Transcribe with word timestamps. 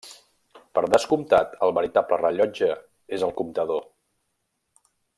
Per 0.77 0.83
descomptat, 0.93 1.53
el 1.67 1.75
veritable 1.79 2.19
rellotge 2.23 2.73
és 3.19 3.27
el 3.29 3.35
comptador. 3.43 3.87